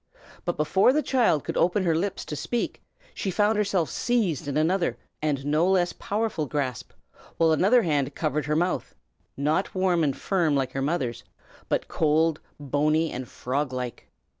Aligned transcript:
But 0.45 0.57
before 0.57 0.91
the 0.93 1.03
child 1.03 1.43
could 1.43 1.55
open 1.57 1.83
her 1.83 1.95
lips 1.95 2.25
to 2.25 2.35
speak, 2.35 2.81
she 3.13 3.29
found 3.29 3.55
herself 3.55 3.91
seized 3.91 4.47
in 4.47 4.57
another 4.57 4.97
and 5.21 5.45
no 5.45 5.69
less 5.69 5.93
powerful 5.93 6.47
grasp, 6.47 6.91
while 7.37 7.51
another 7.51 7.83
hand 7.83 8.15
covered 8.15 8.47
her 8.47 8.55
mouth, 8.55 8.95
not 9.37 9.75
warm 9.75 10.03
and 10.03 10.17
firm 10.17 10.55
like 10.55 10.71
her 10.71 10.81
mother's, 10.81 11.23
but 11.69 11.87
cold, 11.87 12.39
bony, 12.59 13.11
and 13.11 13.27
frog 13.27 13.71
like. 13.71 14.09